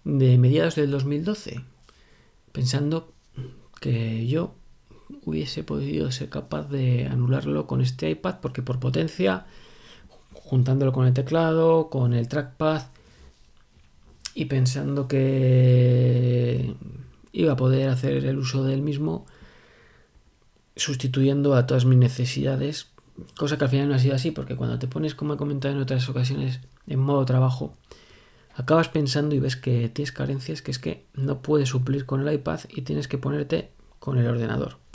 de 0.04 0.36
mediados 0.36 0.74
del 0.74 0.90
2012, 0.90 1.62
pensando 2.52 3.14
que 3.80 4.26
yo 4.26 4.55
hubiese 5.26 5.64
podido 5.64 6.10
ser 6.12 6.30
capaz 6.30 6.70
de 6.70 7.06
anularlo 7.06 7.66
con 7.66 7.82
este 7.82 8.08
iPad 8.08 8.36
porque 8.40 8.62
por 8.62 8.78
potencia 8.78 9.44
juntándolo 10.32 10.92
con 10.92 11.06
el 11.06 11.12
teclado, 11.12 11.90
con 11.90 12.14
el 12.14 12.28
trackpad 12.28 12.82
y 14.34 14.44
pensando 14.44 15.08
que 15.08 16.74
iba 17.32 17.52
a 17.52 17.56
poder 17.56 17.88
hacer 17.90 18.24
el 18.24 18.38
uso 18.38 18.62
del 18.62 18.82
mismo 18.82 19.26
sustituyendo 20.76 21.54
a 21.54 21.66
todas 21.66 21.84
mis 21.84 21.98
necesidades, 21.98 22.92
cosa 23.36 23.58
que 23.58 23.64
al 23.64 23.70
final 23.70 23.88
no 23.88 23.94
ha 23.94 23.98
sido 23.98 24.14
así 24.14 24.30
porque 24.30 24.54
cuando 24.54 24.78
te 24.78 24.86
pones, 24.86 25.16
como 25.16 25.34
he 25.34 25.36
comentado 25.36 25.74
en 25.74 25.80
otras 25.80 26.08
ocasiones, 26.08 26.60
en 26.86 27.00
modo 27.00 27.24
trabajo, 27.24 27.74
acabas 28.54 28.88
pensando 28.88 29.34
y 29.34 29.40
ves 29.40 29.56
que 29.56 29.88
tienes 29.88 30.12
carencias 30.12 30.62
que 30.62 30.70
es 30.70 30.78
que 30.78 31.06
no 31.14 31.42
puedes 31.42 31.70
suplir 31.70 32.06
con 32.06 32.26
el 32.26 32.32
iPad 32.32 32.60
y 32.68 32.82
tienes 32.82 33.08
que 33.08 33.18
ponerte 33.18 33.70
con 33.98 34.18
el 34.18 34.28
ordenador. 34.28 34.85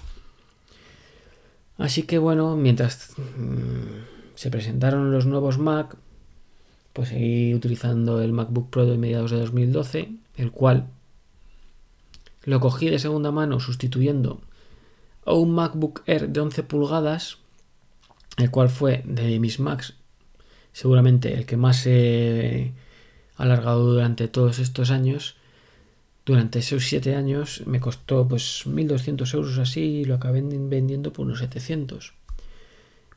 Así 1.78 2.04
que 2.04 2.18
bueno, 2.18 2.56
mientras 2.56 3.14
mm, 3.18 4.36
se 4.36 4.52
presentaron 4.52 5.12
los 5.12 5.26
nuevos 5.26 5.58
Mac, 5.58 5.98
pues 6.94 7.10
seguí 7.10 7.54
utilizando 7.54 8.22
el 8.22 8.34
MacBook 8.34 8.70
Pro 8.70 8.86
de 8.86 8.98
mediados 8.98 9.32
de 9.32 9.38
2012, 9.38 10.12
el 10.38 10.52
cual 10.52 10.88
lo 12.44 12.60
cogí 12.60 12.90
de 12.90 13.00
segunda 13.00 13.32
mano 13.32 13.60
sustituyendo 13.60 14.42
a 15.26 15.34
un 15.34 15.54
MacBook 15.54 16.04
Air 16.06 16.30
de 16.30 16.40
11 16.40 16.64
pulgadas, 16.64 17.38
el 18.38 18.52
cual 18.52 18.70
fue 18.70 19.04
de 19.06 19.40
mis 19.40 19.60
Macs 19.60 19.96
seguramente 20.74 21.34
el 21.34 21.46
que 21.46 21.58
más 21.58 21.86
he 21.86 22.74
alargado 23.36 23.86
durante 23.86 24.28
todos 24.28 24.60
estos 24.60 24.92
años. 24.92 25.36
Durante 26.32 26.60
esos 26.60 26.86
7 26.86 27.14
años 27.18 27.62
me 27.66 27.82
costó 27.82 28.26
pues 28.26 28.66
1200 28.66 29.34
euros 29.34 29.58
así 29.58 29.82
y 29.82 30.06
lo 30.06 30.16
acabé 30.16 30.42
vendiendo 30.42 31.12
por 31.12 31.26
unos 31.26 31.40
700. 31.40 32.14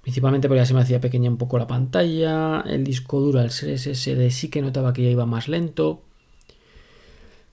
Principalmente 0.03 0.49
porque 0.49 0.63
ya 0.63 0.67
se 0.67 0.75
me 0.75 0.81
hacía 0.81 1.01
pequeña 1.01 1.31
un 1.31 1.37
poco 1.37 1.57
la 1.57 1.69
pantalla, 1.69 2.63
el 2.63 2.83
disco 2.83 3.21
duro 3.21 3.39
al 3.39 3.53
ser 3.53 3.79
SSD 3.79 4.31
sí 4.31 4.49
que 4.49 4.63
notaba 4.63 4.93
que 4.93 5.05
ya 5.05 5.11
iba 5.11 5.27
más 5.27 5.47
lento. 5.47 6.03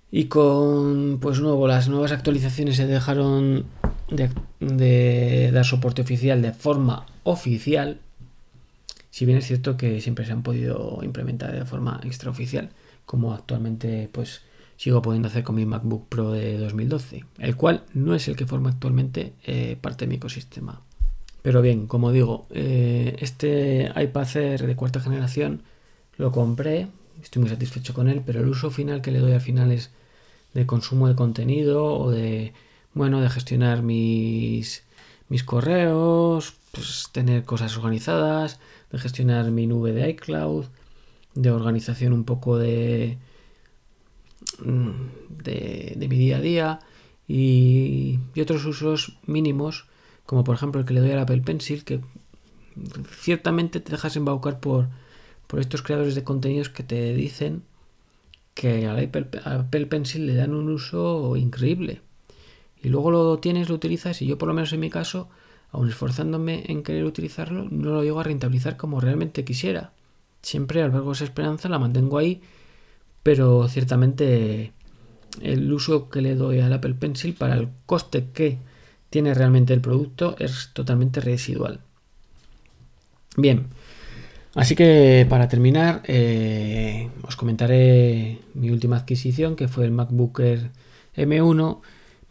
Y 0.09 0.25
con, 0.25 1.19
pues 1.21 1.39
nuevo, 1.39 1.67
las 1.67 1.87
nuevas 1.89 2.11
actualizaciones 2.11 2.77
se 2.77 2.87
dejaron 2.87 3.65
de, 4.09 5.51
dar 5.53 5.63
soporte 5.63 6.01
oficial 6.01 6.41
de 6.41 6.53
forma 6.53 7.05
oficial. 7.21 7.99
Si 9.11 9.25
bien 9.27 9.37
es 9.37 9.45
cierto 9.45 9.77
que 9.77 10.01
siempre 10.01 10.25
se 10.25 10.31
han 10.31 10.41
podido 10.41 11.01
implementar 11.03 11.51
de 11.51 11.65
forma 11.65 12.01
extraoficial, 12.03 12.71
como 13.05 13.35
actualmente 13.35 14.09
pues 14.11 14.41
sigo 14.81 15.03
pudiendo 15.03 15.27
hacer 15.27 15.43
con 15.43 15.53
mi 15.53 15.65
MacBook 15.67 16.07
Pro 16.09 16.31
de 16.31 16.57
2012, 16.57 17.23
el 17.37 17.55
cual 17.55 17.83
no 17.93 18.15
es 18.15 18.27
el 18.27 18.35
que 18.35 18.47
forma 18.47 18.71
actualmente 18.71 19.33
eh, 19.43 19.77
parte 19.79 20.05
de 20.05 20.09
mi 20.09 20.15
ecosistema. 20.15 20.81
Pero 21.43 21.61
bien, 21.61 21.85
como 21.85 22.11
digo, 22.11 22.47
eh, 22.49 23.15
este 23.19 23.91
iPad 23.95 24.37
Air 24.37 24.65
de 24.65 24.75
cuarta 24.75 24.99
generación 24.99 25.61
lo 26.17 26.31
compré, 26.31 26.87
estoy 27.21 27.43
muy 27.43 27.51
satisfecho 27.51 27.93
con 27.93 28.09
él, 28.09 28.23
pero 28.25 28.39
el 28.39 28.47
uso 28.47 28.71
final 28.71 29.03
que 29.03 29.11
le 29.11 29.19
doy 29.19 29.33
al 29.33 29.41
final 29.41 29.71
es 29.71 29.91
de 30.55 30.65
consumo 30.65 31.07
de 31.07 31.13
contenido 31.13 31.85
o 31.85 32.09
de, 32.09 32.53
bueno, 32.95 33.21
de 33.21 33.29
gestionar 33.29 33.83
mis, 33.83 34.83
mis 35.29 35.43
correos, 35.43 36.55
pues 36.71 37.07
tener 37.11 37.43
cosas 37.43 37.77
organizadas, 37.77 38.59
de 38.91 38.97
gestionar 38.97 39.51
mi 39.51 39.67
nube 39.67 39.93
de 39.93 40.09
iCloud, 40.09 40.65
de 41.35 41.51
organización 41.51 42.13
un 42.13 42.23
poco 42.23 42.57
de, 42.57 43.19
de, 44.59 45.93
de 45.95 46.07
mi 46.07 46.17
día 46.17 46.37
a 46.37 46.41
día 46.41 46.79
y, 47.27 48.19
otros 48.41 48.65
usos 48.65 49.17
mínimos 49.25 49.85
como 50.25 50.43
por 50.43 50.55
ejemplo 50.55 50.81
el 50.81 50.87
que 50.87 50.93
le 50.93 51.01
doy 51.01 51.11
al 51.11 51.19
Apple 51.19 51.41
Pencil, 51.41 51.83
que 51.83 51.99
ciertamente 53.19 53.79
te 53.79 53.91
dejas 53.91 54.15
embaucar 54.15 54.59
por, 54.59 54.87
por 55.47 55.59
estos 55.59 55.81
creadores 55.81 56.15
de 56.15 56.23
contenidos 56.23 56.69
que 56.69 56.83
te 56.83 57.13
dicen 57.13 57.63
que 58.53 58.87
al 58.87 58.99
Apple, 58.99 59.85
Pencil 59.87 60.25
le 60.25 60.35
dan 60.35 60.53
un 60.53 60.69
uso 60.69 61.35
increíble. 61.35 62.01
Y 62.81 62.89
luego 62.89 63.11
lo 63.11 63.39
tienes, 63.39 63.69
lo 63.69 63.75
utilizas 63.75 64.21
y 64.21 64.25
yo 64.25 64.37
por 64.37 64.47
lo 64.47 64.53
menos 64.53 64.71
en 64.73 64.79
mi 64.79 64.89
caso, 64.89 65.27
aun 65.71 65.89
esforzándome 65.89 66.63
en 66.67 66.83
querer 66.83 67.03
utilizarlo, 67.03 67.67
no 67.69 67.91
lo 67.91 68.03
llego 68.03 68.19
a 68.19 68.23
rentabilizar 68.23 68.77
como 68.77 69.01
realmente 69.01 69.43
quisiera. 69.43 69.91
Siempre 70.41 70.81
albergo 70.81 71.11
esa 71.11 71.25
esperanza, 71.25 71.69
la 71.69 71.79
mantengo 71.79 72.17
ahí, 72.17 72.41
pero 73.23 73.67
ciertamente 73.67 74.73
el 75.41 75.71
uso 75.71 76.09
que 76.09 76.21
le 76.21 76.35
doy 76.35 76.59
al 76.59 76.73
Apple 76.73 76.95
Pencil 76.95 77.33
para 77.33 77.55
el 77.55 77.69
coste 77.85 78.27
que 78.33 78.57
tiene 79.09 79.33
realmente 79.33 79.73
el 79.73 79.81
producto 79.81 80.35
es 80.39 80.69
totalmente 80.73 81.19
residual. 81.19 81.81
Bien, 83.37 83.67
así 84.55 84.75
que 84.75 85.25
para 85.29 85.47
terminar 85.47 86.01
eh, 86.05 87.09
os 87.23 87.35
comentaré 87.35 88.39
mi 88.53 88.69
última 88.71 88.97
adquisición 88.97 89.55
que 89.55 89.67
fue 89.67 89.85
el 89.85 89.91
MacBook 89.91 90.39
Air 90.39 90.71
M1. 91.15 91.79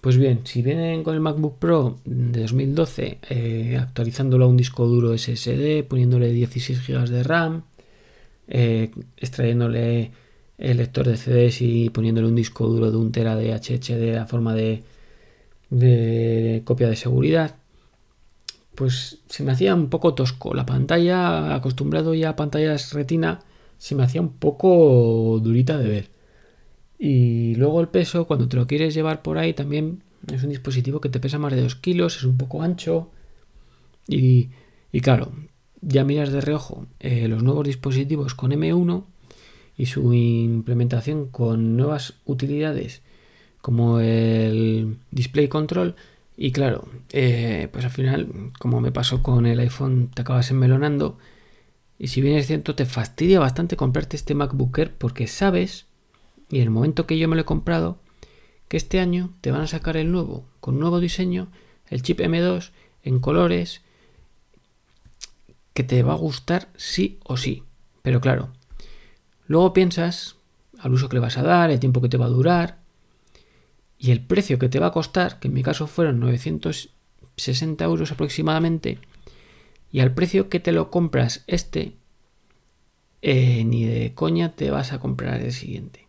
Pues 0.01 0.17
bien, 0.17 0.41
si 0.45 0.63
vienen 0.63 1.05
con 1.05 1.15
el 1.15 1.21
MacBook 1.21 1.59
Pro 1.59 1.99
de 2.07 2.41
2012 2.41 3.19
eh, 3.29 3.79
actualizándolo 3.79 4.47
a 4.47 4.49
un 4.49 4.57
disco 4.57 4.87
duro 4.87 5.17
SSD, 5.17 5.85
poniéndole 5.87 6.33
16 6.33 6.87
GB 6.87 7.09
de 7.11 7.23
RAM, 7.23 7.65
eh, 8.49 8.91
extrayéndole 9.19 10.11
el 10.61 10.77
lector 10.77 11.07
de 11.09 11.17
CDs 11.17 11.63
y 11.63 11.91
poniéndole 11.91 12.29
un 12.29 12.37
disco 12.37 12.69
duro 12.69 12.91
de 12.91 12.97
un 12.99 13.13
tera 13.13 13.35
de 13.35 13.53
HHD 13.55 14.19
a 14.19 14.27
forma 14.27 14.55
de 14.55 14.85
copia 16.65 16.89
de 16.89 16.97
seguridad, 16.97 17.57
pues 18.75 19.19
se 19.29 19.43
me 19.43 19.53
hacía 19.53 19.75
un 19.75 19.89
poco 19.89 20.15
tosco. 20.15 20.55
La 20.55 20.67
pantalla, 20.67 21.55
acostumbrado 21.55 22.15
ya 22.15 22.31
a 22.31 22.37
pantallas 22.37 22.93
retina, 22.93 23.41
se 23.79 23.95
me 23.95 24.05
hacía 24.05 24.21
un 24.21 24.35
poco 24.35 25.41
durita 25.43 25.79
de 25.79 25.89
ver. 25.89 26.11
Y 26.99 27.55
luego 27.57 27.81
el 27.81 27.89
peso, 27.89 28.27
cuando 28.27 28.49
te 28.49 28.57
lo 28.57 28.67
quieres 28.67 28.95
llevar 28.95 29.23
por 29.23 29.39
ahí, 29.39 29.55
también 29.55 30.03
es 30.33 30.43
un 30.43 30.51
dispositivo 30.51 31.01
que 31.01 31.09
te 31.09 31.21
pesa 31.21 31.39
más 31.39 31.55
de 31.55 31.63
2 31.63 31.75
kilos, 31.77 32.17
es 32.17 32.25
un 32.25 32.37
poco 32.37 32.63
ancho. 32.63 33.11
Y, 34.07 34.51
y 34.93 35.01
claro, 35.01 35.33
ya 35.81 36.05
miras 36.05 36.33
de 36.33 36.41
reojo 36.41 36.87
eh, 37.01 37.29
los 37.29 37.43
nuevos 37.43 37.67
dispositivos 37.67 38.35
con 38.35 38.53
M1 38.53 39.05
y 39.81 39.87
su 39.87 40.13
implementación 40.13 41.29
con 41.29 41.79
nuevas 41.79 42.13
utilidades 42.27 43.01
como 43.63 43.99
el 43.99 44.99
display 45.11 45.49
control 45.49 45.97
y 46.37 46.53
claro, 46.53 46.87
eh, 47.13 47.67
pues 47.73 47.87
al 47.87 47.91
final, 47.91 48.53
como 48.59 48.83
me 48.83 48.93
pasó 48.93 49.23
con 49.23 49.47
el 49.47 49.59
iPhone, 49.59 50.11
te 50.13 50.21
acabas 50.21 50.51
enmelonando 50.51 51.17
y 51.99 52.09
si 52.09 52.21
bien 52.21 52.37
es 52.37 52.47
cierto, 52.47 52.75
te 52.75 52.85
fastidia 52.85 53.41
bastante 53.41 53.79
comprarte 53.79 54.17
este 54.17 54.35
MacBook 54.35 54.79
Air 54.79 54.93
porque 54.99 55.27
sabes, 55.27 55.87
y 56.51 56.57
en 56.57 56.65
el 56.65 56.71
momento 56.71 57.07
que 57.07 57.17
yo 57.17 57.27
me 57.27 57.37
lo 57.37 57.43
he 57.43 57.47
comprado, 57.47 57.97
que 58.69 58.77
este 58.77 59.01
año 59.01 59.31
te 59.41 59.51
van 59.51 59.63
a 59.63 59.67
sacar 59.67 59.97
el 59.97 60.13
nuevo, 60.13 60.45
con 60.61 60.79
nuevo 60.79 61.01
diseño, 61.01 61.49
el 61.89 62.03
chip 62.03 62.21
M2 62.21 62.73
en 63.03 63.19
colores, 63.19 63.81
que 65.73 65.85
te 65.85 66.03
va 66.03 66.13
a 66.13 66.17
gustar 66.17 66.69
sí 66.77 67.19
o 67.25 67.39
sí. 67.39 67.63
Pero 68.03 68.21
claro, 68.21 68.51
luego 69.51 69.73
piensas 69.73 70.37
al 70.79 70.93
uso 70.93 71.09
que 71.09 71.17
le 71.17 71.21
vas 71.21 71.37
a 71.37 71.43
dar, 71.43 71.73
el 71.73 71.81
tiempo 71.81 72.01
que 72.01 72.09
te 72.09 72.17
va 72.17 72.27
a 72.27 72.29
durar, 72.29 72.79
y 73.99 74.13
el 74.13 74.21
precio 74.21 74.61
que 74.61 74.69
te 74.69 74.79
va 74.79 74.87
a 74.87 74.93
costar, 74.93 75.41
que 75.41 75.49
en 75.49 75.55
mi 75.55 75.65
caso 75.65 75.89
fueron 75.89 76.21
960 76.21 77.85
euros 77.85 78.13
aproximadamente, 78.13 79.01
y 79.91 79.99
al 79.99 80.15
precio 80.15 80.49
que 80.49 80.61
te 80.61 80.71
lo 80.71 80.89
compras 80.93 81.43
este, 81.49 81.95
eh, 83.23 83.65
ni 83.65 83.85
de 83.85 84.15
coña 84.15 84.53
te 84.53 84.71
vas 84.71 84.93
a 84.93 85.01
comprar 85.01 85.41
el 85.41 85.53
siguiente. 85.53 86.07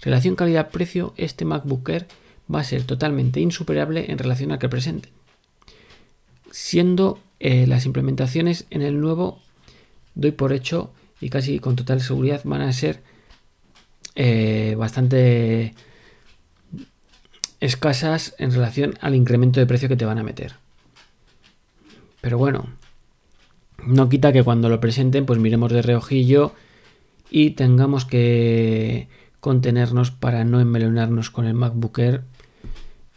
Relación 0.00 0.36
calidad-precio, 0.36 1.14
este 1.16 1.44
MacBook 1.44 1.88
Air 1.88 2.06
va 2.54 2.60
a 2.60 2.64
ser 2.64 2.84
totalmente 2.84 3.40
insuperable 3.40 4.12
en 4.12 4.18
relación 4.18 4.52
al 4.52 4.60
que 4.60 4.68
presente. 4.68 5.08
Siendo 6.52 7.18
eh, 7.40 7.66
las 7.66 7.86
implementaciones 7.86 8.66
en 8.70 8.82
el 8.82 9.00
nuevo, 9.00 9.40
doy 10.14 10.30
por 10.30 10.52
hecho 10.52 10.92
y 11.20 11.30
casi 11.30 11.58
con 11.58 11.76
total 11.76 12.00
seguridad 12.00 12.40
van 12.44 12.62
a 12.62 12.72
ser 12.72 13.02
eh, 14.14 14.74
bastante 14.76 15.74
escasas 17.60 18.34
en 18.38 18.52
relación 18.52 18.94
al 19.00 19.14
incremento 19.14 19.60
de 19.60 19.66
precio 19.66 19.88
que 19.88 19.96
te 19.96 20.04
van 20.04 20.18
a 20.18 20.22
meter. 20.22 20.54
Pero 22.20 22.38
bueno, 22.38 22.66
no 23.84 24.08
quita 24.08 24.32
que 24.32 24.42
cuando 24.42 24.68
lo 24.68 24.80
presenten, 24.80 25.26
pues 25.26 25.38
miremos 25.38 25.72
de 25.72 25.82
reojillo 25.82 26.52
y 27.30 27.50
tengamos 27.50 28.04
que 28.04 29.08
contenernos 29.40 30.10
para 30.10 30.44
no 30.44 30.60
enmelonarnos 30.60 31.30
con 31.30 31.46
el 31.46 31.54
MacBook 31.54 31.98
Air 31.98 32.22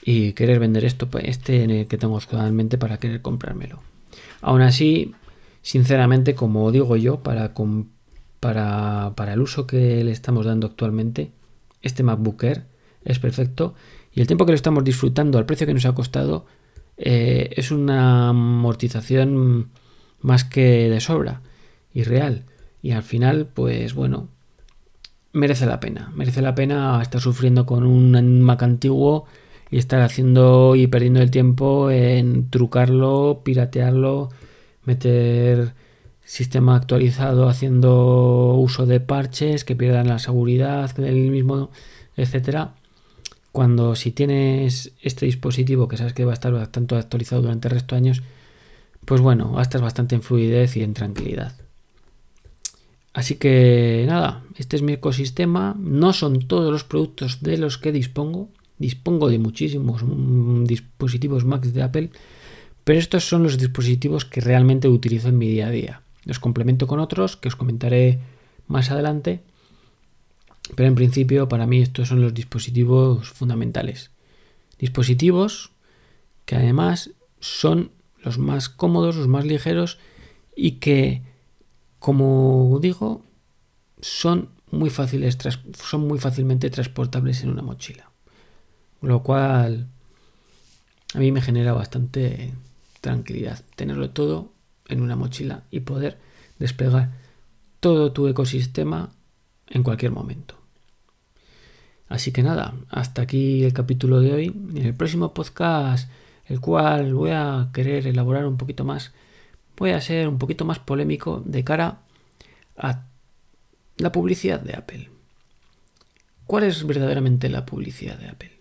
y 0.04 0.34
querer 0.34 0.60
vender 0.60 0.86
esto, 0.86 1.10
pues, 1.10 1.26
este 1.28 1.88
que 1.88 1.98
tengo 1.98 2.18
actualmente 2.18 2.78
para 2.78 2.98
querer 2.98 3.22
comprármelo. 3.22 3.82
Aún 4.42 4.62
así, 4.62 5.14
sinceramente, 5.62 6.36
como 6.36 6.72
digo 6.72 6.96
yo, 6.96 7.22
para, 7.22 7.54
para, 8.42 9.14
para 9.16 9.34
el 9.34 9.40
uso 9.40 9.66
que 9.66 10.04
le 10.04 10.12
estamos 10.12 10.46
dando 10.46 10.68
actualmente, 10.68 11.32
este 11.82 12.04
MacBook 12.04 12.44
Air 12.44 12.66
es 13.06 13.20
perfecto 13.20 13.74
y 14.14 14.20
el 14.20 14.28
tiempo 14.28 14.46
que 14.46 14.52
lo 14.52 14.58
estamos 14.58 14.84
disfrutando 14.84 15.38
al 15.38 15.46
precio 15.46 15.66
que 15.66 15.74
nos 15.74 15.86
ha 15.86 15.96
costado 15.96 16.46
eh, 16.98 17.54
es 17.56 17.72
una 17.72 18.30
amortización 18.30 19.70
más 20.20 20.44
que 20.44 20.90
de 20.90 21.00
sobra 21.00 21.42
y 21.94 22.04
real. 22.04 22.44
Y 22.84 22.92
al 22.92 23.04
final, 23.04 23.48
pues 23.48 23.94
bueno, 23.94 24.28
merece 25.34 25.66
la 25.66 25.80
pena. 25.80 26.12
Merece 26.16 26.42
la 26.42 26.56
pena 26.56 27.02
estar 27.02 27.22
sufriendo 27.22 27.66
con 27.66 27.86
un 27.86 28.42
Mac 28.42 28.64
antiguo 28.64 29.26
y 29.70 29.78
estar 29.78 30.02
haciendo 30.02 30.76
y 30.76 30.88
perdiendo 30.88 31.22
el 31.22 31.32
tiempo 31.32 31.90
en 31.90 32.50
trucarlo, 32.50 33.42
piratearlo, 33.44 34.30
meter 34.84 35.74
sistema 36.24 36.76
actualizado 36.76 37.50
haciendo 37.50 38.56
uso 38.56 38.86
de 38.86 39.00
parches 39.00 39.66
que 39.66 39.76
pierdan 39.76 40.08
la 40.08 40.20
seguridad 40.20 40.94
del 40.96 41.32
mismo, 41.32 41.72
etcétera. 42.16 42.76
Cuando 43.52 43.96
si 43.96 44.12
tienes 44.12 44.94
este 45.02 45.26
dispositivo 45.26 45.88
que 45.88 45.98
sabes 45.98 46.14
que 46.14 46.26
va 46.26 46.32
a 46.32 46.36
estar 46.36 46.54
bastante 46.54 46.96
actualizado 46.96 47.42
durante 47.42 47.68
el 47.68 47.74
resto 47.74 47.96
de 47.96 48.00
años, 48.00 48.22
pues 49.06 49.20
bueno, 49.20 49.52
gastas 49.54 49.82
bastante 49.82 50.16
en 50.16 50.22
fluidez 50.22 50.78
y 50.78 50.84
en 50.84 50.94
tranquilidad. 50.94 51.54
Así 53.14 53.36
que 53.36 54.06
nada, 54.08 54.44
este 54.56 54.78
es 54.78 54.82
mi 54.82 54.94
ecosistema. 54.94 55.76
No 55.78 56.14
son 56.14 56.48
todos 56.48 56.72
los 56.72 56.84
productos 56.84 57.42
de 57.42 57.58
los 57.58 57.78
que 57.78 57.92
dispongo. 57.92 58.50
Dispongo 58.78 59.30
de 59.30 59.38
muchísimos 59.38 60.02
mm, 60.04 60.64
dispositivos 60.64 61.46
Macs 61.46 61.74
de 61.74 61.84
Apple, 61.84 62.10
pero 62.84 63.00
estos 63.00 63.26
son 63.26 63.44
los 63.44 63.58
dispositivos 63.58 64.26
que 64.26 64.42
realmente 64.42 64.88
utilizo 64.88 65.28
en 65.28 65.38
mi 65.38 65.48
día 65.48 65.68
a 65.68 65.72
día. 65.72 66.02
Los 66.24 66.40
complemento 66.40 66.88
con 66.88 67.00
otros 67.00 67.38
que 67.38 67.48
os 67.48 67.56
comentaré 67.56 68.20
más 68.68 68.92
adelante, 68.92 69.42
pero 70.76 70.88
en 70.88 70.96
principio 70.96 71.48
para 71.48 71.66
mí 71.66 71.82
estos 71.82 72.10
son 72.10 72.22
los 72.22 72.34
dispositivos 72.34 73.30
fundamentales. 73.30 74.12
Dispositivos 74.78 75.72
que 76.46 76.56
además 76.56 77.12
son 77.40 77.92
los 78.24 78.38
más 78.38 78.70
cómodos, 78.70 79.16
los 79.16 79.28
más 79.28 79.46
ligeros 79.46 79.98
y 80.56 80.74
que, 80.74 81.24
como 82.00 82.80
digo, 82.82 83.24
son 84.02 84.50
muy 84.70 84.90
fáciles, 84.90 85.38
son 85.84 86.08
muy 86.08 86.20
fácilmente 86.20 86.70
transportables 86.70 87.44
en 87.44 87.50
una 87.50 87.62
mochila. 87.62 88.12
Lo 89.02 89.24
cual 89.24 89.88
a 91.14 91.18
mí 91.18 91.32
me 91.32 91.42
genera 91.42 91.74
bastante 91.74 92.54
tranquilidad 93.02 93.64
tenerlo 93.76 94.12
todo 94.12 94.52
en 94.92 95.02
una 95.02 95.16
mochila 95.16 95.64
y 95.72 95.80
poder 95.82 96.20
desplegar 96.60 97.12
todo 97.80 98.12
tu 98.12 98.28
ecosistema 98.28 99.10
en 99.68 99.84
cualquier 99.84 100.12
momento. 100.12 100.56
Así 102.08 102.32
que 102.32 102.44
nada, 102.44 102.76
hasta 102.90 103.22
aquí 103.22 103.64
el 103.64 103.74
capítulo 103.74 104.20
de 104.20 104.34
hoy. 104.34 104.46
En 104.76 104.86
el 104.86 104.94
próximo 104.94 105.34
podcast 105.34 106.10
el 106.52 106.60
cual 106.60 107.14
voy 107.14 107.32
a 107.32 107.70
querer 107.74 108.06
elaborar 108.06 108.46
un 108.46 108.58
poquito 108.58 108.84
más. 108.84 109.14
Voy 109.78 109.92
a 109.92 110.02
ser 110.02 110.28
un 110.28 110.38
poquito 110.38 110.66
más 110.66 110.80
polémico 110.80 111.42
de 111.46 111.64
cara 111.64 112.02
a 112.78 113.06
la 113.96 114.12
publicidad 114.12 114.60
de 114.60 114.76
Apple. 114.76 115.10
¿Cuál 116.46 116.66
es 116.66 116.86
verdaderamente 116.86 117.48
la 117.48 117.66
publicidad 117.66 118.18
de 118.18 118.28
Apple? 118.28 118.60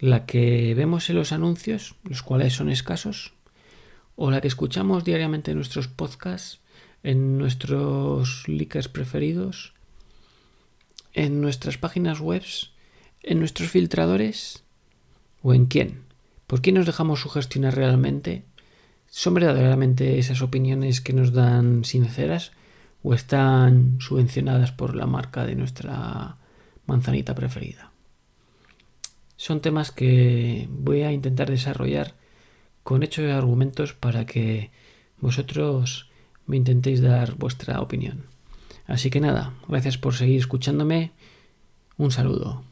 ¿La 0.00 0.26
que 0.26 0.74
vemos 0.74 1.08
en 1.08 1.16
los 1.16 1.30
anuncios, 1.30 1.94
los 2.02 2.22
cuales 2.22 2.54
son 2.54 2.70
escasos? 2.70 3.34
¿O 4.16 4.30
la 4.30 4.40
que 4.40 4.48
escuchamos 4.48 5.04
diariamente 5.04 5.50
en 5.50 5.58
nuestros 5.58 5.88
podcasts, 5.88 6.60
en 7.02 7.36
nuestros 7.36 8.48
leakers 8.48 8.88
preferidos, 8.88 9.74
en 11.12 11.42
nuestras 11.42 11.76
páginas 11.76 12.20
web, 12.20 12.42
en 13.22 13.38
nuestros 13.38 13.68
filtradores? 13.70 14.64
¿O 15.42 15.52
en 15.52 15.66
quién? 15.66 16.02
¿Por 16.46 16.62
qué 16.62 16.72
nos 16.72 16.86
dejamos 16.86 17.20
sugestionar 17.20 17.76
realmente? 17.76 18.44
¿Son 19.08 19.34
verdaderamente 19.34 20.18
esas 20.18 20.40
opiniones 20.40 21.02
que 21.02 21.12
nos 21.12 21.32
dan 21.32 21.84
sinceras 21.84 22.52
o 23.02 23.12
están 23.12 23.98
subvencionadas 24.00 24.72
por 24.72 24.96
la 24.96 25.06
marca 25.06 25.44
de 25.44 25.56
nuestra 25.56 26.38
manzanita 26.86 27.34
preferida? 27.34 27.92
Son 29.36 29.60
temas 29.60 29.92
que 29.92 30.68
voy 30.70 31.02
a 31.02 31.12
intentar 31.12 31.50
desarrollar 31.50 32.14
con 32.86 33.02
hechos 33.02 33.24
y 33.24 33.30
argumentos 33.30 33.94
para 33.94 34.26
que 34.26 34.70
vosotros 35.20 36.08
me 36.46 36.56
intentéis 36.56 37.02
dar 37.02 37.34
vuestra 37.34 37.80
opinión. 37.80 38.26
Así 38.86 39.10
que 39.10 39.18
nada, 39.18 39.54
gracias 39.66 39.98
por 39.98 40.14
seguir 40.14 40.38
escuchándome. 40.38 41.10
Un 41.96 42.12
saludo. 42.12 42.62